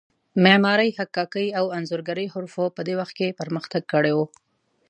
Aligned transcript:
معمارۍ، 0.43 0.89
حکاکۍ 0.99 1.47
او 1.59 1.65
انځورګرۍ 1.77 2.27
حرفو 2.33 2.63
په 2.75 2.81
دې 2.87 2.93
وخت 2.99 3.13
کې 3.19 3.37
پرمختګ 3.39 3.81
کړی 3.93 4.13
و. 4.17 4.19